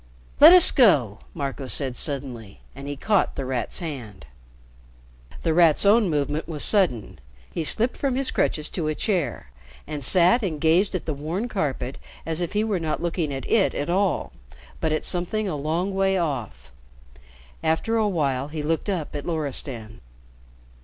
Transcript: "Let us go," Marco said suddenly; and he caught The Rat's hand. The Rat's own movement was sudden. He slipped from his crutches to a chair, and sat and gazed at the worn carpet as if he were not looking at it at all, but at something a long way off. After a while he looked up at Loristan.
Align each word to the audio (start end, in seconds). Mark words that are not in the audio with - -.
"Let 0.39 0.51
us 0.51 0.71
go," 0.71 1.19
Marco 1.35 1.67
said 1.67 1.95
suddenly; 1.95 2.61
and 2.75 2.87
he 2.87 2.95
caught 2.95 3.35
The 3.35 3.45
Rat's 3.45 3.77
hand. 3.77 4.25
The 5.43 5.53
Rat's 5.53 5.85
own 5.85 6.09
movement 6.09 6.47
was 6.47 6.63
sudden. 6.63 7.19
He 7.53 7.63
slipped 7.63 7.95
from 7.97 8.15
his 8.15 8.31
crutches 8.31 8.67
to 8.71 8.87
a 8.87 8.95
chair, 8.95 9.51
and 9.85 10.03
sat 10.03 10.41
and 10.41 10.59
gazed 10.59 10.95
at 10.95 11.05
the 11.05 11.13
worn 11.13 11.47
carpet 11.47 11.99
as 12.25 12.41
if 12.41 12.53
he 12.53 12.63
were 12.63 12.79
not 12.79 12.99
looking 13.03 13.31
at 13.31 13.47
it 13.47 13.75
at 13.75 13.91
all, 13.91 14.33
but 14.79 14.91
at 14.91 15.03
something 15.05 15.47
a 15.47 15.55
long 15.55 15.93
way 15.93 16.17
off. 16.17 16.73
After 17.63 17.95
a 17.95 18.09
while 18.09 18.47
he 18.47 18.63
looked 18.63 18.89
up 18.89 19.15
at 19.15 19.27
Loristan. 19.27 20.01